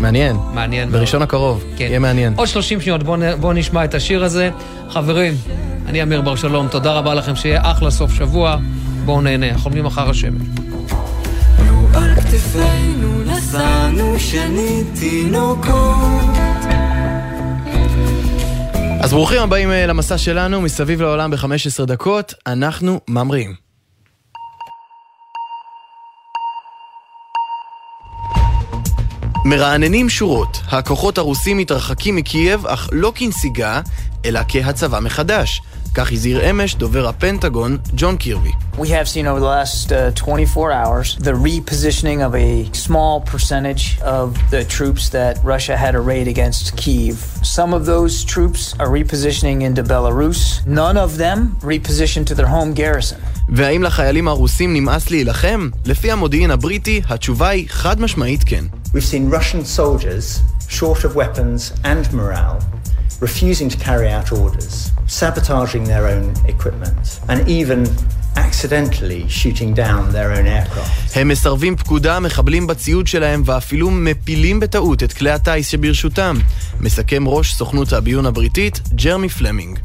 מעניין. 0.00 0.36
מעניין 0.54 0.90
בראשון 0.92 1.22
הקרוב, 1.22 1.64
כן. 1.76 1.84
יהיה 1.84 1.98
מעניין. 1.98 2.32
עוד 2.36 2.48
30 2.48 2.80
שניות, 2.80 3.02
בואו 3.02 3.20
בוא 3.40 3.54
נשמע 3.54 3.84
את 3.84 3.94
השיר 3.94 4.24
הזה. 4.24 4.50
חברים, 4.90 5.34
אני 5.86 6.02
אמיר 6.02 6.20
בר 6.20 6.36
שלום, 6.36 6.68
תודה 6.68 6.92
רבה 6.92 7.14
לכם, 7.14 7.36
שיהיה 7.36 7.60
אחלה 7.64 7.90
סוף 7.90 8.14
שבוע. 8.14 8.56
בואו 9.04 9.20
נהנה, 9.20 9.50
החולמים 9.50 9.86
אחר 9.86 10.10
השמש. 10.10 10.42
על 11.94 12.14
כתפינו 12.14 13.22
נשאנו 13.24 14.18
שנית 14.18 14.86
תינוקות 15.00 16.36
אז 19.00 19.12
ברוכים 19.12 19.42
הבאים 19.42 19.70
אה, 19.70 19.86
למסע 19.86 20.18
שלנו, 20.18 20.60
מסביב 20.60 21.02
לעולם 21.02 21.30
ב-15 21.30 21.84
דקות, 21.86 22.34
אנחנו 22.46 23.00
ממריאים. 23.08 23.65
מרעננים 29.46 30.08
שורות, 30.08 30.60
הכוחות 30.68 31.18
הרוסים 31.18 31.58
מתרחקים 31.58 32.16
מקייב, 32.16 32.66
אך 32.66 32.88
לא 32.92 33.12
כנסיגה, 33.14 33.80
אלא 34.24 34.40
כהצבה 34.48 35.00
מחדש. 35.00 35.62
כך 35.94 36.12
הזהיר 36.12 36.50
אמש 36.50 36.74
דובר 36.74 37.08
הפנטגון, 37.08 37.78
ג'ון 37.96 38.16
קירבי. 38.16 38.52
We 38.78 38.88
have 38.88 39.08
seen 39.08 39.26
over 39.26 39.40
the 39.40 39.46
last 39.46 39.92
uh, 39.92 40.10
24 40.14 40.72
hours 40.72 41.16
the 41.16 41.32
repositioning 41.32 42.26
of 42.26 42.34
a 42.34 42.68
small 42.74 43.20
percentage 43.20 43.98
of 44.02 44.36
the 44.50 44.64
troops 44.64 45.08
that 45.10 45.38
Russia 45.44 45.76
had 45.76 45.94
arrayed 45.94 46.28
against 46.28 46.76
Kiev. 46.76 47.16
Some 47.42 47.72
of 47.72 47.86
those 47.86 48.24
troops 48.24 48.74
are 48.80 48.88
repositioning 48.88 49.62
into 49.62 49.82
Belarus, 49.84 50.66
none 50.66 50.96
of 50.96 51.18
them 51.18 51.56
repositioned 51.62 52.26
to 52.26 52.34
their 52.34 52.50
home 52.56 52.74
garrison. 52.74 53.20
והאם 53.48 53.82
לחיילים 53.82 54.28
הרוסים 54.28 54.74
נמאס 54.74 55.10
להילחם? 55.10 55.68
לפי 55.84 56.12
המודיעין 56.12 56.50
הבריטי, 56.50 57.02
התשובה 57.08 57.48
היא 57.48 57.66
חד 57.68 58.00
משמעית 58.00 58.44
כן. 58.44 58.64
We've 58.94 59.12
seen 59.12 59.30
Russian 59.32 59.78
soldiers, 59.78 60.40
short 60.68 61.04
of 61.04 61.16
weapons 61.16 61.72
and 61.84 62.14
morale, 62.14 62.58
refusing 63.20 63.68
to 63.70 63.78
carry 63.78 64.10
out 64.10 64.32
orders, 64.32 64.90
sabotaging 65.08 65.84
their 65.92 66.04
own 66.14 66.26
equipment, 66.48 67.20
and 67.28 67.38
even 67.48 67.80
accidentally 68.36 69.22
shooting 69.28 69.70
down 69.74 70.12
their 70.12 70.30
own 70.32 70.46
aircraft. 70.46 71.18
הם 71.18 71.28
מסרבים 71.28 71.76
פקודה, 71.76 72.20
מחבלים 72.20 72.66
בציוד 72.66 73.06
שלהם 73.06 73.42
ואפילו 73.46 73.90
מפילים 73.90 74.60
בטעות 74.60 75.02
את 75.02 75.12
כלי 75.12 75.30
הטיס 75.30 75.68
שברשותם. 75.68 76.36
מסכם 76.80 77.28
ראש 77.28 77.54
סוכנות 77.54 77.92
הביון 77.92 78.26
הבריטית, 78.26 78.80
ג'רמי 78.94 79.28
פלמינג. 79.28 79.78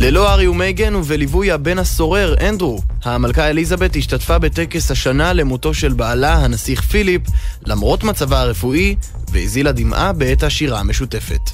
ללא 0.00 0.28
הארי 0.30 0.48
ומייגן 0.48 0.94
ובליווי 0.94 1.50
הבן 1.50 1.78
הסורר, 1.78 2.34
אנדרו, 2.48 2.78
המלכה 3.04 3.50
אליזבת 3.50 3.96
השתתפה 3.96 4.38
בטקס 4.38 4.90
השנה 4.90 5.32
למותו 5.32 5.74
של 5.74 5.92
בעלה, 5.92 6.34
הנסיך 6.34 6.80
פיליפ, 6.80 7.22
למרות 7.66 8.04
מצבה 8.04 8.40
הרפואי, 8.40 8.96
והזילה 9.32 9.72
דמעה 9.72 10.12
בעת 10.12 10.42
השירה 10.42 10.80
המשותפת. 10.80 11.50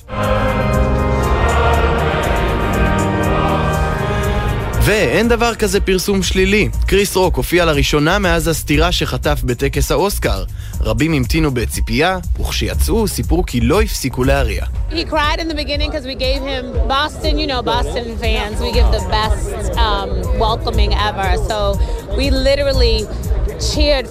ואין 4.86 5.28
דבר 5.28 5.54
כזה 5.54 5.80
פרסום 5.80 6.22
שלילי. 6.22 6.68
קריס 6.86 7.16
רוק 7.16 7.36
הופיע 7.36 7.64
לראשונה 7.64 8.18
מאז 8.18 8.48
הסטירה 8.48 8.92
שחטף 8.92 9.40
בטקס 9.44 9.90
האוסקר. 9.90 10.44
רבים 10.80 11.12
המתינו 11.12 11.54
בציפייה, 11.54 12.18
וכשיצאו 12.40 13.08
סיפרו 13.08 13.46
כי 13.46 13.60
לא 13.60 13.82
הפסיקו 13.82 14.24
להריע. 14.24 14.64
Um, 14.64 14.66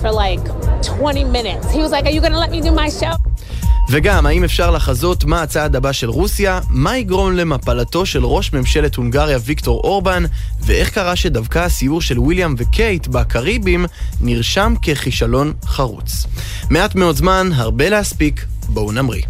for 0.04 0.12
like 0.12 0.46
20 0.82 1.32
minutes. 1.32 1.72
He 1.72 1.80
was 1.80 1.92
like, 1.92 2.06
Are 2.06 2.12
you 2.12 2.22
to 2.34 2.40
let 2.46 2.52
me 2.52 2.62
do 2.62 2.72
my 2.72 2.90
show? 2.90 3.16
וגם, 3.96 4.26
האם 4.26 4.44
אפשר 4.44 4.72
לחזות 4.72 5.26
מה 5.26 5.42
הצעד 5.42 5.76
הבא 5.76 5.92
של 5.92 6.10
רוסיה, 6.10 6.60
מה 6.70 6.98
יגרום 6.98 7.34
למפלתו 7.34 8.06
של 8.06 8.26
ראש 8.26 8.54
ממשלת 8.54 8.96
הונגריה 8.96 9.38
ויקטור 9.46 9.82
אורבן, 9.84 10.24
ואיך 10.62 10.90
קרה 10.90 11.16
שדווקא 11.16 11.60
הסיור 11.60 12.02
של 12.02 12.20
וויליאם 12.20 12.56
וקייט 12.58 13.08
בקריבים 13.08 13.86
נרשם 14.22 14.74
ככישלון 14.82 15.54
חרוץ. 15.66 16.26
מעט 16.70 16.96
מאוד 16.96 17.16
זמן, 17.16 17.50
הרבה 17.54 17.90
להספיק, 17.90 18.46
בואו 18.68 18.92
נמריא. 18.92 19.24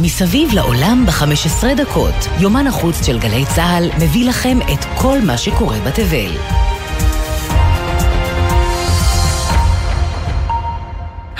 מסביב 0.00 0.50
לעולם 0.54 1.06
ב-15 1.06 1.64
דקות, 1.76 2.28
יומן 2.40 2.66
החוץ 2.66 3.06
של 3.06 3.18
גלי 3.18 3.44
צה"ל 3.54 3.90
מביא 3.98 4.28
לכם 4.28 4.58
את 4.72 4.84
כל 4.96 5.18
מה 5.26 5.38
שקורה 5.38 5.78
בתבל. 5.80 6.71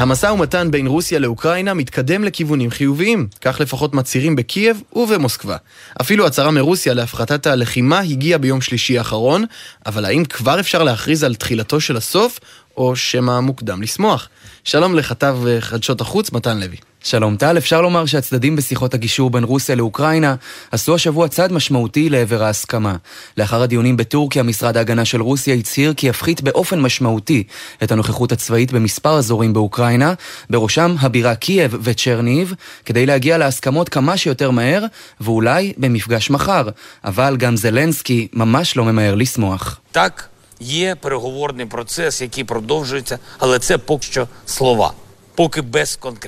המשא 0.02 0.26
ומתן 0.26 0.70
בין 0.70 0.86
רוסיה 0.86 1.18
לאוקראינה 1.18 1.74
מתקדם 1.74 2.24
לכיוונים 2.24 2.70
חיוביים, 2.70 3.28
כך 3.40 3.60
לפחות 3.60 3.94
מצהירים 3.94 4.36
בקייב 4.36 4.82
ובמוסקבה. 4.92 5.56
אפילו 6.00 6.26
הצהרה 6.26 6.50
מרוסיה 6.50 6.94
להפחתת 6.94 7.46
הלחימה 7.46 7.98
הגיעה 7.98 8.38
ביום 8.38 8.60
שלישי 8.60 8.98
האחרון, 8.98 9.44
אבל 9.86 10.04
האם 10.04 10.24
כבר 10.24 10.60
אפשר 10.60 10.82
להכריז 10.82 11.24
על 11.24 11.34
תחילתו 11.34 11.80
של 11.80 11.96
הסוף, 11.96 12.40
או 12.76 12.96
שמא 12.96 13.40
מוקדם 13.40 13.82
לשמוח? 13.82 14.28
שלום 14.64 14.94
לכתב 14.94 15.38
חדשות 15.60 16.00
החוץ, 16.00 16.32
מתן 16.32 16.60
לוי. 16.60 16.76
שלום 17.04 17.36
טל, 17.36 17.58
אפשר 17.58 17.80
לומר 17.80 18.06
שהצדדים 18.06 18.56
בשיחות 18.56 18.94
הגישור 18.94 19.30
בין 19.30 19.44
רוסיה 19.44 19.74
לאוקראינה 19.74 20.34
עשו 20.70 20.94
השבוע 20.94 21.28
צעד 21.28 21.52
משמעותי 21.52 22.08
לעבר 22.10 22.42
ההסכמה. 22.42 22.96
לאחר 23.36 23.62
הדיונים 23.62 23.96
בטורקיה, 23.96 24.42
משרד 24.42 24.76
ההגנה 24.76 25.04
של 25.04 25.22
רוסיה 25.22 25.54
הצהיר 25.54 25.94
כי 25.94 26.06
יפחית 26.06 26.42
באופן 26.42 26.80
משמעותי 26.80 27.44
את 27.82 27.92
הנוכחות 27.92 28.32
הצבאית 28.32 28.72
במספר 28.72 29.18
אזורים 29.18 29.52
באוקראינה, 29.52 30.14
בראשם 30.50 30.94
הבירה 31.00 31.34
קייב 31.34 31.76
וצ'רניהיב, 31.82 32.54
כדי 32.84 33.06
להגיע 33.06 33.38
להסכמות 33.38 33.88
כמה 33.88 34.16
שיותר 34.16 34.50
מהר, 34.50 34.84
ואולי 35.20 35.72
במפגש 35.78 36.30
מחר. 36.30 36.68
אבל 37.04 37.36
גם 37.38 37.56
זלנסקי 37.56 38.28
ממש 38.32 38.76
לא 38.76 38.84
ממהר 38.84 39.14
לשמוח. 39.14 39.80
Так, 39.92 40.28
є 40.60 40.94
переговорний 40.94 41.66
процес, 41.66 42.20
який 42.20 42.44
продовжується, 42.44 43.16
але 43.42 43.58
це 43.60 43.78
поки 43.78 43.98
що 43.98 44.22
слова. 44.46 44.88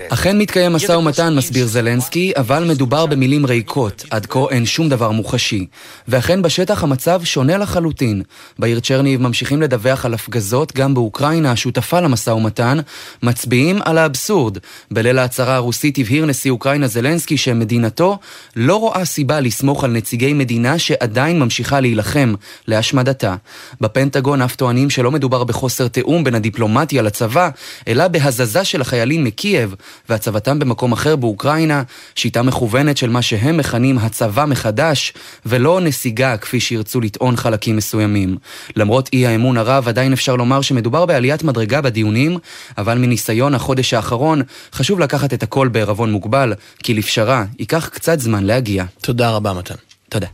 אכן 0.09 0.39
מתקיים 0.39 0.73
משא 0.73 0.93
ומתן, 0.93 1.35
מסביר 1.35 1.67
זלנסקי, 1.67 2.33
אבל 2.37 2.65
מדובר 2.65 3.07
במילים 3.07 3.47
ריקות, 3.47 4.05
עד 4.11 4.27
כה 4.27 4.41
אין 4.51 4.67
שום 4.67 4.89
דבר 4.89 5.11
מוחשי. 5.11 5.67
ואכן 6.09 6.43
בשטח 6.43 6.83
המצב 6.83 7.21
שונה 7.25 7.57
לחלוטין. 7.57 8.23
בעיר 8.59 8.81
צ'רניב 8.81 9.21
ממשיכים 9.21 9.63
לדווח 9.63 10.05
על 10.05 10.15
הפגזות 10.15 10.73
גם 10.77 10.95
באוקראינה, 10.95 11.53
השותפה 11.53 12.01
למשא 12.01 12.31
ומתן, 12.31 12.79
מצביעים 13.23 13.81
על 13.85 13.99
האבסורד. 13.99 14.59
בליל 14.91 15.19
ההצהרה 15.19 15.55
הרוסית 15.55 15.99
הבהיר 15.99 16.27
נשיא 16.27 16.51
אוקראינה 16.51 16.87
זלנסקי 16.87 17.37
שמדינתו 17.37 18.19
לא 18.57 18.77
רואה 18.77 19.05
סיבה 19.05 19.41
לסמוך 19.41 19.85
על 19.85 19.91
נציגי 19.91 20.33
מדינה 20.33 20.79
שעדיין 20.79 21.39
ממשיכה 21.39 21.81
להילחם 21.81 22.35
להשמדתה. 22.69 23.35
בפנטגון 23.81 24.43
אף 24.43 24.57
טוענים 24.57 24.91
שלא 24.91 25.11
מדובר 25.11 25.45
בחוסר 25.45 25.89
תיאום 25.89 26.25
בין 26.25 26.35
הדיפלומטיה 26.35 27.03
לצבא, 27.03 27.49
אלא 27.89 28.09
בהזזה 28.09 28.65
של 28.65 28.81
הח... 28.81 28.94
החיילים 28.95 29.25
מקייב 29.25 29.75
והצבתם 30.09 30.59
במקום 30.59 30.93
אחר 30.93 31.17
באוקראינה, 31.17 31.83
שיטה 32.15 32.43
מכוונת 32.43 32.97
של 32.97 33.11
מה 33.11 33.23
שהם 33.23 33.57
מכנים 33.57 33.99
הצבא 33.99 34.45
מחדש, 34.45 35.13
ולא 35.47 35.81
נסיגה 35.81 36.37
כפי 36.37 36.61
שירצו 36.61 37.01
לטעון 37.01 37.37
חלקים 37.37 37.77
מסוימים. 37.77 38.37
למרות 38.77 39.11
אי 39.13 39.27
האמון 39.27 39.59
הרב, 39.59 39.89
עדיין 39.89 40.13
אפשר 40.13 40.37
לומר 40.37 40.61
שמדובר 40.61 41.07
בעליית 41.07 41.43
מדרגה 41.43 41.81
בדיונים, 41.81 42.39
אבל 42.79 42.99
מניסיון 42.99 43.55
החודש 43.55 43.95
האחרון, 43.95 44.43
חשוב 44.73 45.01
לקחת 45.01 45.35
את 45.35 45.43
הכל 45.43 45.69
בערבון 45.69 46.13
מוגבל, 46.13 46.55
כי 46.83 46.95
לפשרה 46.95 47.45
ייקח 47.59 47.89
קצת 47.89 48.21
זמן 48.21 48.45
להגיע. 48.45 48.85
תודה 49.01 49.31
רבה, 49.31 49.53
מתן. 49.53 49.75
תודה. 50.09 50.27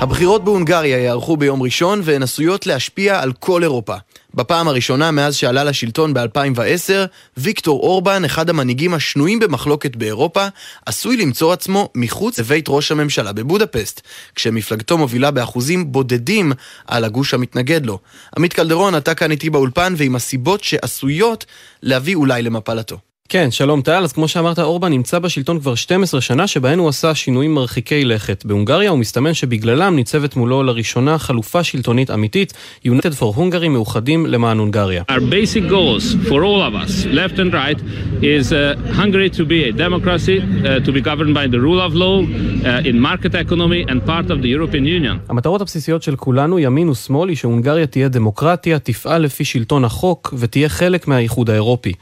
הבחירות 0.00 0.44
בהונגריה 0.44 0.98
יערכו 0.98 1.36
ביום 1.36 1.62
ראשון 1.62 2.00
והן 2.04 2.22
עשויות 2.22 2.66
להשפיע 2.66 3.20
על 3.20 3.32
כל 3.32 3.62
אירופה. 3.62 3.94
בפעם 4.34 4.68
הראשונה 4.68 5.10
מאז 5.10 5.36
שעלה 5.36 5.64
לשלטון 5.64 6.14
ב-2010, 6.14 6.92
ויקטור 7.36 7.80
אורבן, 7.80 8.24
אחד 8.24 8.50
המנהיגים 8.50 8.94
השנויים 8.94 9.38
במחלוקת 9.38 9.96
באירופה, 9.96 10.46
עשוי 10.86 11.16
למצוא 11.16 11.52
עצמו 11.52 11.88
מחוץ 11.94 12.38
לבית 12.38 12.64
ראש 12.68 12.92
הממשלה 12.92 13.32
בבודפסט, 13.32 14.00
כשמפלגתו 14.34 14.98
מובילה 14.98 15.30
באחוזים 15.30 15.92
בודדים 15.92 16.52
על 16.86 17.04
הגוש 17.04 17.34
המתנגד 17.34 17.86
לו. 17.86 17.98
עמית 18.36 18.52
קלדרון, 18.52 18.96
אתה 18.96 19.14
כאן 19.14 19.30
איתי 19.30 19.50
באולפן 19.50 19.94
ועם 19.96 20.16
הסיבות 20.16 20.64
שעשויות 20.64 21.44
להביא 21.82 22.14
אולי 22.14 22.42
למפלתו. 22.42 23.07
כן, 23.30 23.50
שלום 23.50 23.82
טל. 23.82 24.04
אז 24.04 24.12
כמו 24.12 24.28
שאמרת, 24.28 24.58
אורבן 24.58 24.92
נמצא 24.92 25.18
בשלטון 25.18 25.60
כבר 25.60 25.74
12 25.74 26.20
שנה, 26.20 26.46
שבהן 26.46 26.78
הוא 26.78 26.88
עשה 26.88 27.14
שינויים 27.14 27.54
מרחיקי 27.54 28.04
לכת. 28.04 28.44
בהונגריה 28.44 28.90
הוא 28.90 28.98
מסתמן 28.98 29.34
שבגללם 29.34 29.96
ניצבת 29.96 30.36
מולו 30.36 30.62
לראשונה 30.62 31.18
חלופה 31.18 31.64
שלטונית 31.64 32.10
אמיתית, 32.10 32.52
United 32.86 33.20
for 33.20 33.36
Hungary 33.38 33.68
מאוחדים 33.68 34.26
למען 34.26 34.58
הונגריה. 34.58 35.02
Our 35.10 35.20
basic 35.20 35.70
goals 35.70 36.28
for 36.28 36.42
all 36.42 36.62
of 36.62 36.74
us, 36.74 37.06
left 37.06 37.38
and 37.38 37.52
right, 37.52 37.80
is 38.22 38.52
uh, 38.52 38.96
Hungary 38.96 39.30
to 39.38 39.44
be 39.44 39.64
a 39.68 39.72
democracy, 39.72 40.38
uh, 40.38 40.86
to 40.86 40.92
be 40.92 41.00
governed 41.00 41.34
by 41.34 41.46
the 41.54 41.60
rule 41.66 41.80
of 41.86 41.94
law, 41.94 42.22
uh, 42.22 42.90
in 42.90 42.96
market 43.00 43.34
economy 43.34 43.82
and 43.90 43.98
part 44.06 44.30
of 44.30 44.38
the 44.42 44.48
European 44.56 44.86
Union. 44.86 45.18
המטרות 45.28 45.60
הבסיסיות 45.60 46.02
של 46.02 46.16
כולנו, 46.16 46.58
ימין 46.58 46.88
ושמאל, 46.88 47.28
היא 47.28 47.36
שהונגריה 47.36 47.86
תהיה 47.86 48.08
דמוקרטיה, 48.08 48.78
תפעל 48.78 49.22
לפי 49.22 49.44
שלטון 49.44 49.84
החוק 49.84 50.34
ותהיה 50.38 50.68
חלק 50.68 51.08
מהאיחוד 51.08 51.50
האירופי. 51.50 51.92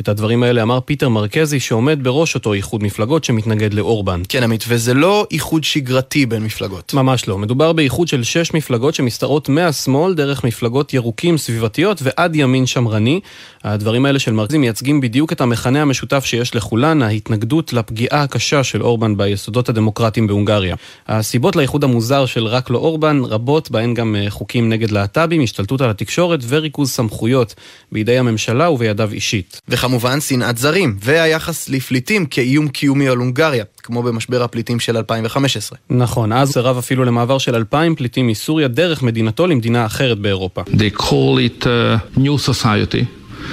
את 0.00 0.08
הדברים 0.08 0.42
האלה 0.42 0.62
אמר 0.62 0.80
פיטר 0.80 1.08
מרקזי, 1.08 1.60
שעומד 1.60 1.98
בראש 2.02 2.34
אותו 2.34 2.52
איחוד 2.52 2.82
מפלגות 2.82 3.24
שמתנגד 3.24 3.74
לאורבן. 3.74 4.22
כן, 4.28 4.42
עמית, 4.42 4.64
וזה 4.68 4.94
לא 4.94 5.26
איחוד 5.30 5.64
שגרתי 5.64 6.26
בין 6.26 6.42
מפלגות. 6.44 6.94
ממש 6.94 7.28
לא. 7.28 7.38
מדובר 7.38 7.72
באיחוד 7.72 8.08
של 8.08 8.24
שש 8.24 8.54
מפלגות 8.54 8.94
שמשתרעות 8.94 9.48
מהשמאל 9.48 10.14
דרך 10.14 10.44
מפלגות 10.44 10.94
ירוקים 10.94 11.38
סביבתיות 11.38 11.98
ועד 12.02 12.36
ימין 12.36 12.66
שמרני. 12.66 13.20
הדברים 13.64 14.06
האלה 14.06 14.18
של 14.18 14.32
מרקזי 14.32 14.58
מייצגים 14.58 15.00
בדיוק 15.00 15.32
את 15.32 15.40
המכנה 15.40 15.82
המשותף 15.82 16.24
שיש 16.24 16.54
לכולן, 16.54 17.02
ההתנגדות 17.02 17.72
לפגיעה 17.72 18.22
הקשה 18.22 18.64
של 18.64 18.82
אורבן 18.82 19.16
ביסודות 19.16 19.68
הדמוקרטיים 19.68 20.26
בהונגריה. 20.26 20.76
הסיבות 21.08 21.56
לאיחוד 21.56 21.84
המוזר 21.84 22.26
של 22.26 22.46
רק 22.46 22.70
לא 22.70 22.78
אורבן 22.78 23.20
רבות, 23.24 23.70
בהן 23.70 23.94
גם 23.94 24.16
אה, 24.16 24.30
חוקים 24.30 24.68
נגד 24.68 24.90
להט"בים, 24.90 25.42
השתלטות 25.42 25.80
על 25.80 25.90
התקשורת 25.90 26.40
וריכוז 26.48 26.90
סמכויות 26.90 27.54
בידי 27.92 28.18
הממשלה 28.18 28.70
ובידיו 28.70 29.12
אישית. 29.12 29.60
וכמובן 29.86 30.20
שנאת 30.20 30.58
זרים, 30.58 30.96
והיחס 31.00 31.68
לפליטים 31.68 32.26
כאיום 32.26 32.68
קיומי 32.68 33.08
על 33.08 33.18
הונגריה, 33.18 33.64
כמו 33.82 34.02
במשבר 34.02 34.42
הפליטים 34.42 34.80
של 34.80 34.96
2015. 34.96 35.78
נכון, 35.90 36.32
אז 36.32 36.52
סירב 36.52 36.78
אפילו 36.78 37.04
למעבר 37.04 37.38
של 37.38 37.54
אלפיים 37.54 37.94
פליטים 37.94 38.26
מסוריה 38.26 38.68
דרך 38.68 39.02
מדינתו 39.02 39.46
למדינה 39.46 39.86
אחרת 39.86 40.18
באירופה. 40.18 40.62
They 40.62 40.98
call 40.98 41.38
it 41.60 41.64
a 41.64 42.18
new 42.18 42.38
society, 42.50 43.04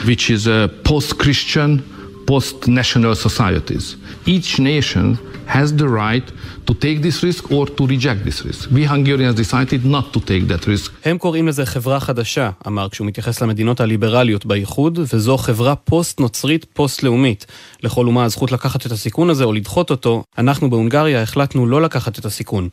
which 0.06 0.30
is 0.30 0.48
a 0.48 0.90
post-Christian, 0.90 1.82
post-national 2.28 3.16
societies. 3.28 3.96
Each 4.28 4.60
nation 4.60 5.18
has 5.48 5.80
the 5.82 5.88
right 5.88 6.32
to 6.68 6.74
take 6.74 7.02
this 7.02 7.24
risk 7.24 7.52
or 7.52 7.66
to 7.78 7.86
reject 7.88 8.22
this 8.26 8.46
risk. 8.46 8.70
We 8.72 8.84
Hungarians 8.86 9.36
decided 9.36 9.86
not 9.86 10.14
to 10.14 10.20
take 10.20 10.48
that 10.52 10.68
risk. 10.68 10.92
הם 11.06 11.18
קוראים 11.18 11.48
לזה 11.48 11.66
חברה 11.66 12.00
חדשה, 12.00 12.50
אמר 12.68 12.90
כשהוא 12.90 13.08
מתייחס 13.08 13.42
למדינות 13.42 13.82
הליברליות 13.82 14.46
באיחוד, 14.46 15.00
וזו 15.14 15.38
חברה 15.38 15.76
פוסט-נוצרית 15.76 16.66
פוסט-לאומית. 16.74 17.46
לכל 17.84 18.08
אומה 18.08 18.24
הזכות 18.24 18.52
לקחת 18.52 18.86
את 18.86 18.92
הסיכון 18.92 19.30
הזה 19.30 19.44
או 19.44 19.54
לדחות 19.54 19.90
אותו, 19.92 20.24
אנחנו 20.38 20.70
בהונגריה 20.70 21.22
החלטנו 21.22 21.68
לא 21.68 21.82
לקחת 21.82 22.20
את 22.20 22.26
הסיכון. 22.26 22.70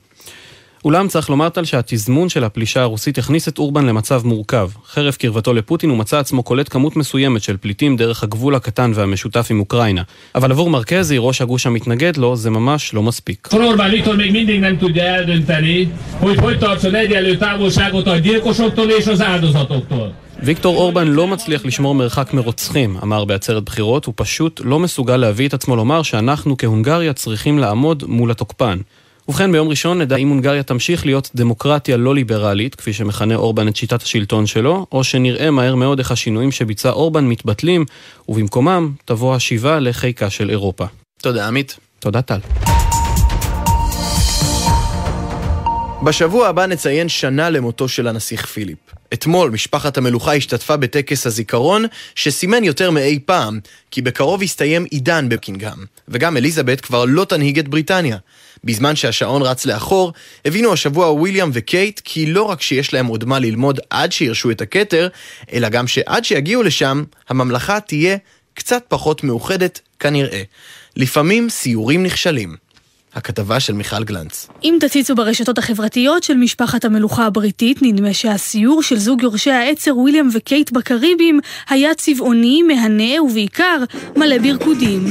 אולם 0.85 1.09
צריך 1.09 1.31
לומר 1.31 1.49
טל 1.49 1.65
שהתזמון 1.65 2.29
של 2.29 2.45
הפלישה 2.45 2.83
הרוסית 2.83 3.19
הכניס 3.19 3.49
את 3.49 3.59
אורבן 3.59 3.87
למצב 3.87 4.23
מורכב. 4.25 4.71
חרף 4.87 5.17
קרבתו 5.17 5.53
לפוטין 5.53 5.91
הוא 5.91 5.99
מצא 5.99 6.19
עצמו 6.19 6.43
קולט 6.43 6.73
כמות 6.73 6.97
מסוימת 6.97 7.43
של 7.43 7.57
פליטים 7.57 7.97
דרך 7.97 8.23
הגבול 8.23 8.55
הקטן 8.55 8.93
והמשותף 8.95 9.47
עם 9.51 9.61
אוקראינה. 9.61 10.03
אבל 10.35 10.51
עבור 10.51 10.71
מרקזי, 10.71 11.17
ראש 11.19 11.43
הגוש 11.43 11.67
המתנגד 11.67 12.17
לו, 12.17 12.37
זה 12.37 12.51
ממש 12.51 12.95
לא 12.95 13.03
מספיק. 13.03 13.49
ויקטור 20.43 20.77
אורבן 20.77 21.09
לא 21.09 21.27
מצליח 21.27 21.65
לשמור 21.65 21.95
מרחק 21.95 22.35
מרוצחים, 22.35 22.97
אמר 23.03 23.25
בעצרת 23.25 23.65
בחירות, 23.65 24.05
הוא 24.05 24.15
פשוט 24.17 24.61
לא 24.65 24.79
מסוגל 24.79 25.17
להביא 25.17 25.49
את 25.49 25.55
עצמו 25.55 25.77
לומר 25.77 26.03
שאנחנו 26.03 26.57
כהונגריה 26.57 27.13
צריכים 27.13 27.59
לעמוד 27.59 28.05
מול 28.07 28.31
התוקפן. 28.31 28.79
ובכן, 29.31 29.53
ביום 29.53 29.69
ראשון 29.69 30.01
נדע 30.01 30.17
אם 30.17 30.29
הונגריה 30.29 30.63
תמשיך 30.63 31.07
להיות 31.07 31.31
דמוקרטיה 31.35 31.97
לא 31.97 32.15
ליברלית, 32.15 32.75
כפי 32.75 32.93
שמכנה 32.93 33.35
אורבן 33.35 33.69
את 33.69 33.77
שיטת 33.77 34.03
השלטון 34.03 34.47
שלו, 34.47 34.87
או 34.93 35.05
שנראה 35.05 35.51
מהר 35.51 35.75
מאוד 35.75 35.99
איך 35.99 36.13
השינויים 36.13 36.53
שביצע 36.53 36.91
אורבן 36.91 37.25
מתבטלים, 37.25 37.85
ובמקומם 38.29 38.93
תבוא 39.05 39.35
השיבה 39.35 39.81
לחיקה 39.81 40.31
של 40.31 40.51
אירופה. 40.51 40.85
תודה, 41.23 41.49
עמית. 41.49 41.79
תודה, 41.99 42.23
טל. 42.23 42.39
בשבוע 46.05 46.49
הבא 46.49 46.67
נציין 46.67 47.09
שנה 47.09 47.51
למותו 47.51 47.89
של 47.89 48.09
הנסיך 48.09 48.47
פיליפ. 48.47 48.90
אתמול 49.13 49.51
משפחת 49.51 49.99
המלוכה 49.99 50.35
השתתפה 50.35 50.77
בטקס 50.77 51.27
הזיכרון, 51.27 51.85
שסימן 52.15 52.65
יותר 52.65 52.91
מאי 52.91 53.19
פעם, 53.25 53.61
כי 53.91 54.03
בקרוב 54.03 54.43
יסתיים 54.43 54.85
עידן 54.91 55.29
בקינגהם, 55.29 55.85
וגם 56.09 56.37
אליזבת 56.37 56.81
כבר 56.81 57.05
לא 57.05 57.25
תנהיג 57.25 57.59
את 57.59 57.69
בריטניה. 57.69 58.17
בזמן 58.65 58.97
שהשעון 58.97 59.43
רץ 59.43 59.67
לאחור, 59.67 60.13
הבינו 60.45 60.73
השבוע 60.73 61.11
וויליאם 61.11 61.51
וקייט 61.53 62.01
כי 62.05 62.27
לא 62.27 62.43
רק 62.43 62.63
שיש 62.63 62.95
להם 62.95 63.07
עוד 63.07 63.25
מה 63.25 63.39
ללמוד 63.39 63.81
עד 63.91 64.13
שירשו 64.13 64.51
את 64.51 64.61
הכתר, 64.61 65.09
אלא 65.53 65.69
גם 65.69 65.87
שעד 65.87 66.25
שיגיעו 66.25 66.63
לשם, 66.63 67.05
הממלכה 67.29 67.81
תהיה 67.81 68.17
קצת 68.55 68.85
פחות 68.89 69.25
מאוחדת 69.25 69.81
כנראה. 69.99 70.43
לפעמים 70.97 71.51
סיורים 71.51 72.03
נכשלים. 72.03 72.57
הכתבה 73.15 73.61
של 73.61 73.73
מיכל 73.73 74.05
גלנץ. 74.05 74.49
אם 74.65 74.77
תציצו 74.81 75.15
ברשתות 75.15 75.59
החברתיות 75.59 76.23
של 76.23 76.35
משפחת 76.35 76.85
המלוכה 76.85 77.27
הבריטית, 77.27 77.79
נדמה 77.83 78.13
שהסיור 78.13 78.83
של 78.83 78.99
זוג 78.99 79.23
יורשי 79.23 79.51
העצר 79.51 79.97
וויליאם 79.97 80.29
וקייט 80.35 80.71
בקריבים 80.73 81.41
היה 81.69 81.95
צבעוני, 81.95 82.63
מהנה 82.63 83.23
ובעיקר 83.23 83.79
מלא 84.17 84.39
ברקודים. 84.39 85.05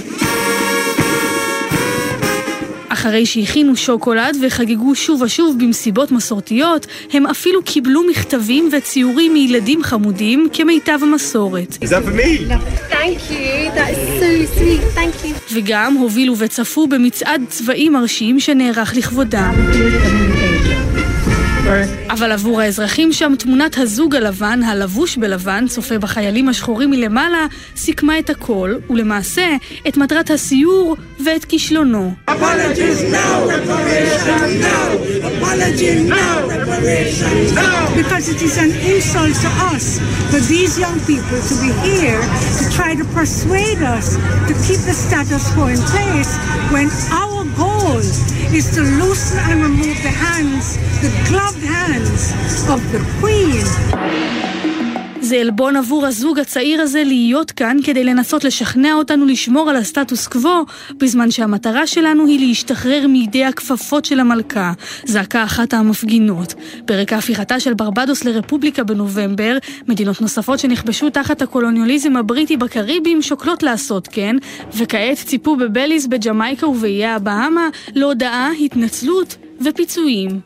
אחרי 3.00 3.26
שהכינו 3.26 3.76
שוקולד 3.76 4.38
וחגגו 4.42 4.96
שוב 4.96 5.22
ושוב 5.22 5.56
במסיבות 5.60 6.12
מסורתיות, 6.12 6.88
הם 7.14 7.28
אפילו 7.28 7.64
קיבלו 7.64 8.04
מכתבים 8.04 8.70
וציורים 8.72 9.34
מילדים 9.34 9.84
חמודים 9.84 10.48
כמיטב 10.54 11.00
המסורת. 11.02 11.78
וגם 15.54 15.94
הובילו 15.94 16.38
וצפו 16.38 16.88
במצעד 16.88 17.42
צבאי 17.50 17.90
מרשים 17.90 18.40
שנערך 18.40 18.94
לכבודם. 18.98 19.54
אבל 22.10 22.32
עבור 22.32 22.62
האזרחים 22.62 23.14
שם 23.14 23.34
תמונת 23.40 23.78
הזוג 23.78 24.16
הלבן, 24.16 24.64
הלבוש 24.64 25.18
בלבן, 25.18 25.66
צופה 25.68 25.98
בחיילים 26.00 26.50
השחורים 26.50 26.90
מלמעלה, 26.90 27.46
סיכמה 27.76 28.20
את 28.20 28.30
הכל, 28.30 28.76
ולמעשה 28.90 29.48
את 29.88 29.98
מטרת 29.98 30.32
הסיור 30.32 30.98
ואת 31.26 31.46
כישלונו. 31.46 32.14
Because 38.02 38.26
it 38.34 38.42
is 38.48 38.56
an 38.66 38.72
insult 38.92 39.36
to 39.44 39.50
us 39.74 39.86
for 40.32 40.42
these 40.54 40.74
young 40.84 40.98
people 41.12 41.40
to 41.50 41.56
be 41.64 41.72
here 41.88 42.22
to 42.60 42.64
try 42.78 42.92
to 43.02 43.06
persuade 43.18 43.82
us 43.98 44.08
to 44.48 44.54
keep 44.66 44.82
the 44.90 44.96
status 45.06 45.44
quo 45.54 45.66
in 45.76 45.82
place 45.94 46.32
when 46.74 46.88
our 47.22 47.39
goal 47.60 47.98
is 48.00 48.74
to 48.74 48.82
loosen 48.82 49.40
and 49.40 49.62
remove 49.62 49.98
the 50.02 50.16
hands, 50.26 50.78
the 51.02 51.12
gloved 51.30 51.64
hands 51.64 52.32
of 52.70 52.80
the 52.92 53.00
Queen. 53.20 54.59
זה 55.30 55.36
עלבון 55.36 55.76
עבור 55.76 56.06
הזוג 56.06 56.40
הצעיר 56.40 56.82
הזה 56.82 57.04
להיות 57.04 57.52
כאן 57.52 57.78
כדי 57.84 58.04
לנסות 58.04 58.44
לשכנע 58.44 58.94
אותנו 58.94 59.26
לשמור 59.26 59.70
על 59.70 59.76
הסטטוס 59.76 60.28
קוו, 60.28 60.66
בזמן 60.98 61.32
שהמטרה 61.32 61.88
שלנו 61.88 62.26
היא 62.26 62.48
להשתחרר 62.48 63.08
מידי 63.08 63.46
הכפפות 63.46 64.06
של 64.06 64.20
המלכה, 64.20 64.74
זעקה 65.06 65.44
אחת 65.44 65.74
המפגינות. 65.74 66.54
ברקע 66.86 67.18
הפיכתה 67.18 67.60
של 67.60 67.74
ברבדוס 67.74 68.24
לרפובליקה 68.24 68.84
בנובמבר, 68.84 69.58
מדינות 69.88 70.22
נוספות 70.22 70.60
שנכבשו 70.60 71.10
תחת 71.10 71.42
הקולוניאליזם 71.42 72.18
הבריטי 72.18 72.58
בקריבים 72.58 73.22
שוקלות 73.22 73.64
לעשות 73.64 74.08
כן, 74.12 74.36
וכעת 74.74 75.18
ציפו 75.18 75.56
בבליז, 75.56 76.08
בג'מייקה 76.08 76.68
ובאיי 76.68 77.06
הבהאמה 77.06 77.70
להודעה, 77.96 78.52
התנצלות 78.62 79.36
ופיצויים. 79.62 80.40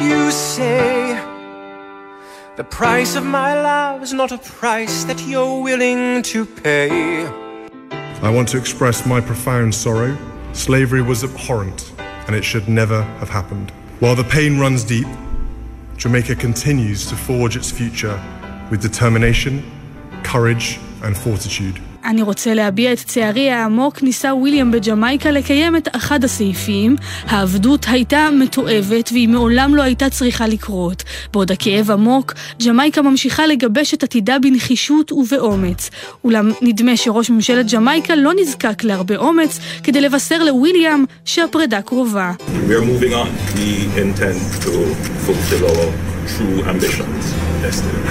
You 0.00 0.30
say 0.30 1.37
the 2.58 2.64
price 2.64 3.14
of 3.14 3.24
my 3.24 3.54
love 3.54 4.02
is 4.02 4.12
not 4.12 4.32
a 4.32 4.38
price 4.38 5.04
that 5.04 5.20
you're 5.28 5.62
willing 5.62 6.20
to 6.24 6.44
pay. 6.44 7.24
I 8.20 8.30
want 8.30 8.48
to 8.48 8.58
express 8.58 9.06
my 9.06 9.20
profound 9.20 9.72
sorrow. 9.72 10.18
Slavery 10.54 11.00
was 11.00 11.22
abhorrent, 11.22 11.92
and 12.26 12.34
it 12.34 12.42
should 12.42 12.68
never 12.68 13.02
have 13.20 13.28
happened. 13.28 13.70
While 14.00 14.16
the 14.16 14.24
pain 14.24 14.58
runs 14.58 14.82
deep, 14.82 15.06
Jamaica 15.98 16.34
continues 16.34 17.08
to 17.10 17.14
forge 17.14 17.56
its 17.56 17.70
future 17.70 18.20
with 18.72 18.82
determination, 18.82 19.62
courage, 20.24 20.80
and 21.04 21.16
fortitude. 21.16 21.80
אני 22.04 22.22
רוצה 22.22 22.54
להביע 22.54 22.92
את 22.92 22.98
צערי 22.98 23.50
העמוק, 23.50 24.02
ניסה 24.02 24.34
וויליאם 24.34 24.70
בג'מייקה 24.70 25.30
לקיים 25.30 25.76
את 25.76 25.88
אחד 25.96 26.24
הסעיפים. 26.24 26.96
העבדות 27.26 27.86
הייתה 27.88 28.28
מתועבת 28.32 29.10
והיא 29.12 29.28
מעולם 29.28 29.74
לא 29.74 29.82
הייתה 29.82 30.10
צריכה 30.10 30.46
לקרות. 30.46 31.02
בעוד 31.32 31.52
הכאב 31.52 31.90
עמוק, 31.90 32.34
ג'מייקה 32.66 33.02
ממשיכה 33.02 33.46
לגבש 33.46 33.94
את 33.94 34.02
עתידה 34.02 34.38
בנחישות 34.38 35.12
ובאומץ. 35.12 35.90
אולם 36.24 36.50
נדמה 36.62 36.96
שראש 36.96 37.30
ממשלת 37.30 37.72
ג'מייקה 37.72 38.16
לא 38.16 38.32
נזקק 38.40 38.84
להרבה 38.84 39.16
אומץ 39.16 39.58
כדי 39.82 40.00
לבשר 40.00 40.44
לוויליאם 40.44 41.04
שהפרידה 41.24 41.82
קרובה. 41.82 42.32
We 42.68 42.74
true 46.36 46.62
ambitions 46.64 47.24
destiny 47.62 48.02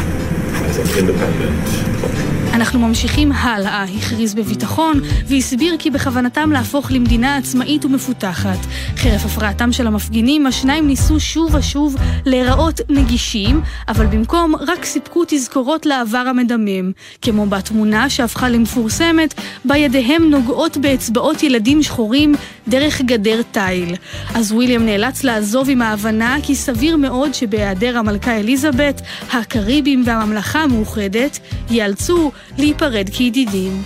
as 0.67 0.77
an 0.79 0.88
independent 1.00 1.65
country. 2.01 2.37
אנחנו 2.58 2.80
ממשיכים 2.80 3.32
הלאה, 3.32 3.84
הכריז 3.84 4.34
בביטחון, 4.34 5.02
והסביר 5.28 5.76
כי 5.80 5.90
בכוונתם 5.90 6.52
להפוך 6.52 6.92
למדינה 6.92 7.38
עצמאית 7.38 7.86
ומפותחת. 7.86 8.58
חרף 8.96 9.26
הפרעתם 9.26 9.72
של 9.72 9.88
המפגינים, 9.88 10.48
השניים 10.48 10.88
ניסו 10.88 11.20
שוב 11.20 11.56
ושוב 11.56 11.96
להיראות 12.26 12.82
נגישים, 12.90 13.62
אבל 13.88 14.06
במקום 14.06 14.56
רק 14.56 14.86
סיפקו 14.86 15.24
תזכורות 15.28 15.86
לעבר 15.86 16.18
המדמם, 16.18 16.92
כמו 17.22 17.46
בתמונה 17.46 18.10
שהפכה 18.10 18.50
למפורסמת, 18.50 19.34
בה 19.66 19.78
ידיהם 19.78 20.30
נוגעות 20.30 20.78
באצבעות 20.78 21.44
ילדים 21.44 21.84
שחורים 21.84 22.36
דרך 22.68 23.02
גדר 23.02 23.42
תיל. 23.52 23.96
אז 24.36 24.52
וויליאם 24.52 24.86
נאלץ 24.86 25.24
לעזוב 25.24 25.70
עם 25.70 25.82
ההבנה 25.82 26.36
כי 26.44 26.56
סביר 26.56 26.98
מאוד 26.98 27.34
שבהיעדר 27.34 27.98
המלכה 27.98 28.38
אליזבת, 28.38 29.02
הקריבים 29.32 30.04
והממלכה 30.06 30.60
המאוחדת 30.60 31.40
ייאלצו 31.70 32.32
להיפרד 32.58 33.10
כידידים. 33.13 33.84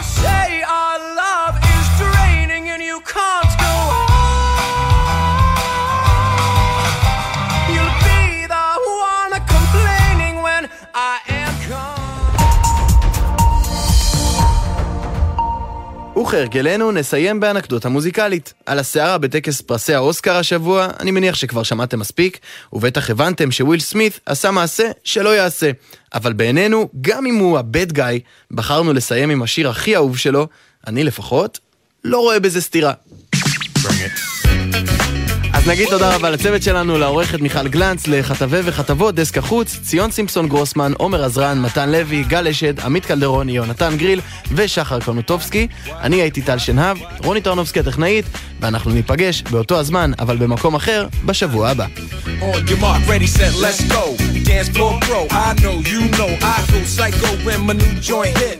Say 0.00 0.62
our 0.78 0.98
love 1.22 1.56
is 1.74 1.86
draining 2.00 2.64
and 2.72 2.82
you 2.82 2.98
can't 3.14 3.49
וכהרגלנו 16.30 16.92
נסיים 16.92 17.40
באנקדוטה 17.40 17.88
מוזיקלית. 17.88 18.52
על 18.66 18.78
הסערה 18.78 19.18
בטקס 19.18 19.60
פרסי 19.60 19.94
האוסקר 19.94 20.36
השבוע, 20.36 20.88
אני 21.00 21.10
מניח 21.10 21.34
שכבר 21.34 21.62
שמעתם 21.62 21.98
מספיק, 21.98 22.38
ובטח 22.72 23.10
הבנתם 23.10 23.50
שוויל 23.50 23.80
סמית 23.80 24.20
עשה 24.26 24.50
מעשה 24.50 24.90
שלא 25.04 25.36
יעשה. 25.36 25.70
אבל 26.14 26.32
בעינינו, 26.32 26.88
גם 27.00 27.26
אם 27.26 27.34
הוא 27.34 27.58
הבד 27.58 27.92
גאי, 27.92 28.20
בחרנו 28.50 28.92
לסיים 28.92 29.30
עם 29.30 29.42
השיר 29.42 29.68
הכי 29.68 29.96
אהוב 29.96 30.18
שלו, 30.18 30.48
אני 30.86 31.04
לפחות, 31.04 31.58
לא 32.04 32.18
רואה 32.18 32.40
בזה 32.40 32.60
סתירה. 32.60 32.92
אז 35.60 35.68
נגיד 35.68 35.88
תודה 35.88 36.14
רבה 36.14 36.30
לצוות 36.30 36.62
שלנו, 36.62 36.98
לעורכת 36.98 37.40
מיכל 37.40 37.68
גלנץ, 37.68 38.06
לכתבי 38.06 38.60
וכתבות 38.64 39.14
דסק 39.14 39.38
החוץ, 39.38 39.78
ציון 39.82 40.10
סימפסון 40.10 40.48
גרוסמן, 40.48 40.92
עומר 40.98 41.24
עזרן, 41.24 41.62
מתן 41.62 41.90
לוי, 41.90 42.24
גל 42.24 42.48
אשד, 42.48 42.80
עמית 42.80 43.06
קלדרון, 43.06 43.48
יונתן 43.48 43.96
גריל 43.96 44.20
ושחר 44.54 45.00
קונוטובסקי. 45.00 45.66
אני 46.00 46.22
הייתי 46.22 46.42
טל 46.42 46.58
שנהב, 46.58 46.96
רוני 47.24 47.40
טרנובסקי 47.40 47.80
הטכנאית, 47.80 48.24
ואנחנו 48.60 48.90
ניפגש 48.90 49.42
באותו 49.42 49.78
הזמן, 49.78 50.10
אבל 50.18 50.36
במקום 50.36 50.74
אחר, 50.74 51.06
בשבוע 51.24 51.68
הבא. 51.68 51.86
Dance. 58.34 58.59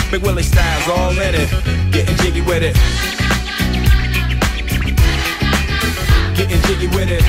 Willie 0.19 0.43
styles 0.43 0.87
all 0.89 1.11
in 1.11 1.35
it. 1.35 1.49
Getting 1.91 2.15
jiggy 2.17 2.41
with 2.41 2.63
it. 2.63 2.75
Getting 6.35 6.61
jiggy 6.63 6.87
with 6.87 7.09
it. 7.09 7.23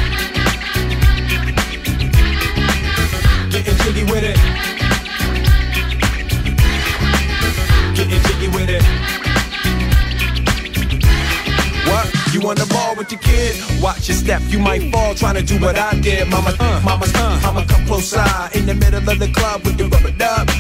Getting 3.52 3.76
jiggy 3.84 4.04
with 4.04 4.24
it. 4.24 4.36
Getting 7.94 8.22
jiggy 8.22 8.48
with 8.48 8.68
it. 8.68 8.82
What? 11.86 12.34
You 12.34 12.48
on 12.48 12.56
the 12.56 12.66
ball 12.72 12.96
with 12.96 13.12
your 13.12 13.20
kid? 13.20 13.62
Watch 13.80 14.08
your 14.08 14.16
step, 14.16 14.42
you 14.48 14.58
might 14.58 14.90
fall 14.90 15.14
trying 15.14 15.36
to 15.36 15.42
do 15.42 15.60
what 15.60 15.78
I 15.78 15.94
did. 16.00 16.28
Mama, 16.28 16.56
uh, 16.58 16.80
mama, 16.84 17.06
uh, 17.14 17.40
mama, 17.44 17.64
come 17.64 17.86
close 17.86 18.08
side 18.08 18.56
in 18.56 18.66
the 18.66 18.74
middle 18.74 19.08
of 19.08 19.18
the 19.20 19.28
club 19.28 19.62
with 19.64 19.78
the 19.78 19.84
rubber 19.84 20.10
dub 20.10 20.51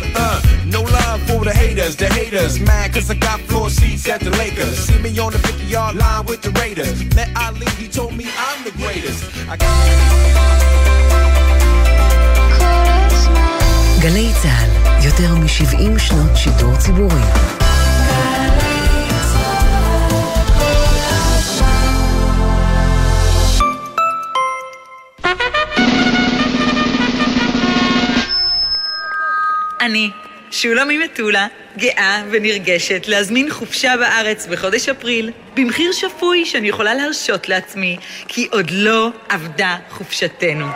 haters, 1.61 1.95
the 1.95 2.07
haters. 2.07 2.59
Mad 2.59 2.93
cause 2.93 3.09
I 3.09 3.15
got 3.15 3.39
floor 3.41 3.69
seats 3.69 4.07
at 4.09 4.21
the 4.21 4.31
Lakers. 4.31 4.77
See 4.77 4.99
me 4.99 5.17
on 5.19 5.31
the 5.31 5.39
50 5.39 5.65
yard 5.65 5.95
line 5.95 6.25
with 6.25 6.41
the 6.41 6.51
Raiders. 6.61 7.03
Met 7.15 7.29
Ali, 7.35 7.65
he 7.77 7.87
told 7.87 8.15
me 8.15 8.25
I'm 8.37 8.63
the 8.63 8.71
greatest. 8.71 9.23
I 9.49 9.57
גלי 14.01 14.31
צה"ל, 14.41 15.05
יותר 15.05 15.35
מ-70 15.35 15.99
שנות 15.99 16.37
שידור 16.37 16.75
ציבורי. 16.75 17.21
אני, 29.81 30.11
שולמי 30.52 30.98
מטולה, 30.98 31.46
גאה 31.78 32.22
ונרגשת 32.30 33.08
להזמין 33.08 33.50
חופשה 33.50 33.96
בארץ 33.96 34.46
בחודש 34.46 34.88
אפריל, 34.88 35.30
במחיר 35.56 35.92
שפוי 35.92 36.44
שאני 36.44 36.68
יכולה 36.68 36.94
להרשות 36.94 37.48
לעצמי, 37.48 37.96
כי 38.28 38.48
עוד 38.50 38.70
לא 38.70 39.10
אבדה 39.30 39.76
חופשתנו. 39.90 40.66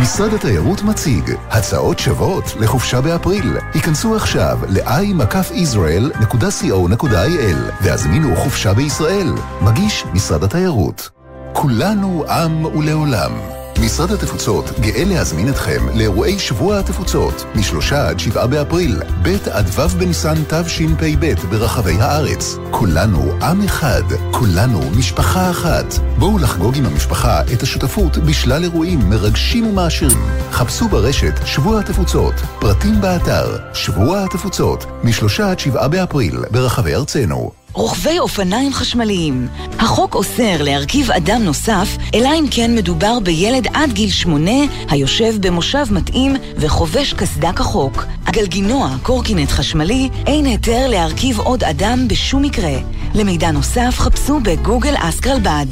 משרד 0.00 0.34
התיירות 0.34 0.82
מציג 0.82 1.30
הצעות 1.50 1.98
שוות 1.98 2.44
לחופשה 2.60 3.00
באפריל. 3.00 3.56
היכנסו 3.74 4.16
עכשיו 4.16 4.58
ל-i-israel.co.il 4.68 7.56
והזמינו 7.80 8.36
חופשה 8.36 8.74
בישראל. 8.74 9.28
מגיש 9.60 10.04
משרד 10.14 10.44
התיירות. 10.44 11.10
כולנו 11.52 12.24
עם 12.28 12.64
ולעולם. 12.64 13.57
משרד 13.80 14.12
התפוצות 14.12 14.64
גאה 14.80 15.04
להזמין 15.04 15.48
אתכם 15.48 15.88
לאירועי 15.94 16.38
שבוע 16.38 16.78
התפוצות 16.78 17.44
משלושה 17.54 18.08
עד 18.08 18.18
שבעה 18.20 18.46
באפריל, 18.46 19.02
ב' 19.22 19.48
עד 19.50 19.66
ו' 19.68 19.98
בניסן 19.98 20.34
תשפ"ב 20.48 21.34
ברחבי 21.50 21.94
הארץ. 22.00 22.56
כולנו 22.70 23.32
עם 23.42 23.62
אחד, 23.62 24.02
כולנו 24.30 24.80
משפחה 24.98 25.50
אחת. 25.50 25.94
בואו 26.18 26.38
לחגוג 26.38 26.76
עם 26.76 26.86
המשפחה 26.86 27.42
את 27.52 27.62
השותפות 27.62 28.18
בשלל 28.18 28.62
אירועים 28.62 29.10
מרגשים 29.10 29.66
ומעשירים. 29.66 30.18
חפשו 30.50 30.88
ברשת 30.88 31.46
שבוע 31.46 31.80
התפוצות, 31.80 32.34
פרטים 32.60 33.00
באתר 33.00 33.56
שבוע 33.74 34.24
התפוצות 34.24 34.86
משלושה 35.04 35.50
עד 35.50 35.58
שבעה 35.58 35.88
באפריל 35.88 36.44
ברחבי 36.50 36.94
ארצנו. 36.94 37.57
רוכבי 37.72 38.18
אופניים 38.18 38.72
חשמליים. 38.72 39.48
החוק 39.78 40.14
אוסר 40.14 40.62
להרכיב 40.62 41.10
אדם 41.10 41.42
נוסף, 41.42 41.88
אלא 42.14 42.28
אם 42.38 42.44
כן 42.50 42.74
מדובר 42.74 43.20
בילד 43.20 43.66
עד 43.74 43.92
גיל 43.92 44.10
שמונה, 44.10 44.60
היושב 44.90 45.34
במושב 45.40 45.84
מתאים 45.90 46.36
וחובש 46.56 47.12
קסדה 47.12 47.52
כחוק. 47.52 48.04
גלגינוע, 48.30 48.88
קורקינט 49.02 49.50
חשמלי, 49.50 50.08
אין 50.26 50.44
היתר 50.44 50.86
להרכיב 50.88 51.40
עוד 51.40 51.64
אדם 51.64 52.08
בשום 52.08 52.42
מקרה. 52.42 52.74
למידע 53.14 53.50
נוסף 53.50 53.94
חפשו 53.98 54.40
בגוגל 54.40 54.94
אסקרלבד. 54.96 55.66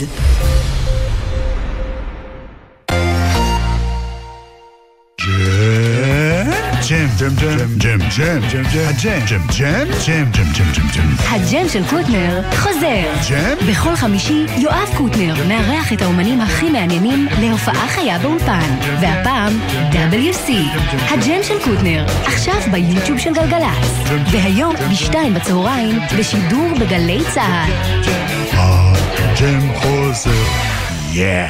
ג'ם, 7.18 7.28
ג'ם 7.36 7.56
ג'ם, 7.78 7.98
ג'ם 7.98 8.00
ג'ם, 8.16 8.42
ג'ם 8.52 8.62
ג'ם, 8.72 8.88
הג'ם, 8.88 9.20
ג'ם 9.26 9.40
ג'ם, 9.58 9.88
ג'ם 10.06 10.24
ג'ם 10.32 10.52
ג'ם 10.52 10.72
ג'ם 10.72 10.88
ג'ם. 10.94 11.14
הג'ם 11.28 11.68
של 11.68 11.82
קוטנר 11.90 12.42
חוזר. 12.56 13.04
ג'ם? 13.30 13.68
בכל 13.70 13.96
חמישי 13.96 14.46
יואב 14.56 14.88
קוטנר 14.96 15.34
מארח 15.48 15.92
את 15.92 16.02
האומנים 16.02 16.40
הכי 16.40 16.70
מעניינים 16.70 17.28
להופעה 17.40 17.88
חיה 17.88 18.18
באולפן. 18.18 18.76
והפעם 19.00 19.52
WC. 19.92 20.52
הג'ם 21.08 21.42
של 21.42 21.54
קוטנר, 21.64 22.06
עכשיו 22.24 22.60
ביוטיוב 22.70 23.18
של 23.18 23.34
גלגלצ. 23.34 24.10
והיום 24.32 24.74
בשתיים 24.90 25.34
בצהריים 25.34 25.98
בשידור 26.18 26.68
בגלי 26.80 27.20
צה"ל. 27.34 27.72
הג'ם 28.52 29.74
חוזר. 29.74 30.44
יא. 31.12 31.46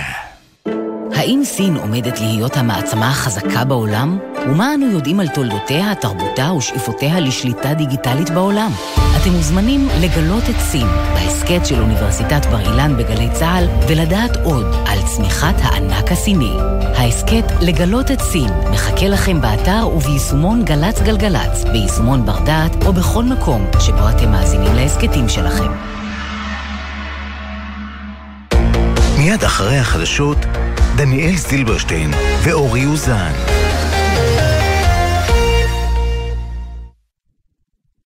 האם 1.14 1.40
סין 1.44 1.76
עומדת 1.76 2.20
להיות 2.20 2.56
המעצמה 2.56 3.08
החזקה 3.08 3.64
בעולם? 3.64 4.18
ומה 4.46 4.74
אנו 4.74 4.90
יודעים 4.90 5.20
על 5.20 5.28
תולדותיה, 5.28 5.94
תרבותה 5.94 6.52
ושאיפותיה 6.52 7.20
לשליטה 7.20 7.74
דיגיטלית 7.74 8.30
בעולם? 8.30 8.70
אתם 9.22 9.30
מוזמנים 9.30 9.88
לגלות 10.00 10.42
את 10.50 10.60
סין 10.60 10.86
בהסכת 11.14 11.66
של 11.66 11.80
אוניברסיטת 11.80 12.46
בר 12.46 12.60
אילן 12.60 12.96
בגלי 12.96 13.28
צה"ל 13.32 13.68
ולדעת 13.88 14.36
עוד 14.44 14.66
על 14.86 14.98
צמיחת 15.06 15.54
הענק 15.62 16.12
הסיני. 16.12 16.52
ההסכת 16.96 17.44
לגלות 17.60 18.10
את 18.10 18.20
סין 18.20 18.50
מחכה 18.72 19.08
לכם 19.08 19.40
באתר 19.40 19.88
וביישומון 19.94 20.64
גל"צ 20.64 21.00
גלגלצ, 21.02 21.64
ביישומון 21.72 22.26
בר 22.26 22.38
דעת 22.44 22.86
או 22.86 22.92
בכל 22.92 23.24
מקום 23.24 23.66
שבו 23.80 24.08
אתם 24.08 24.30
מאזינים 24.30 24.74
להסכתים 24.74 25.28
שלכם. 25.28 25.72
מיד 29.18 29.44
אחרי 29.44 29.78
החדשות, 29.78 30.38
דניאל 30.96 31.36
זילברשטיין 31.36 32.10
ואורי 32.42 32.86
אוזן. 32.86 33.55